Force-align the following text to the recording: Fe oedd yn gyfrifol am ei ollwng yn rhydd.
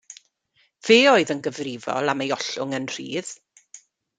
Fe 0.87 0.97
oedd 1.11 1.33
yn 1.35 1.43
gyfrifol 1.47 2.15
am 2.15 2.25
ei 2.27 2.35
ollwng 2.39 2.77
yn 2.79 2.91
rhydd. 2.95 3.31